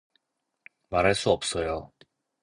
[0.89, 1.91] 말할 수 없어요.